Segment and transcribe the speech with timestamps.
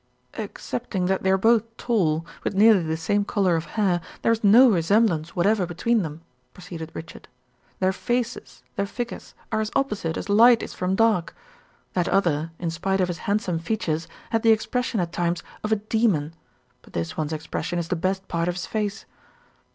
[0.33, 4.43] "Excepting that they are both tall, with nearly the same color of hair, there is
[4.43, 6.21] no resemblance whatever between them,"
[6.55, 7.27] proceeded Richard.
[7.79, 11.35] "Their faces, their figures, are as opposite as light is from dark.
[11.93, 15.75] That other, in spite of his handsome features, had the expression at times of a
[15.75, 16.33] demon,
[16.81, 19.05] but this one's expression is the best part of his face.